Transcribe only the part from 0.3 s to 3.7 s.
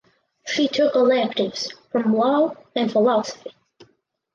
She took electives from law and philosophy.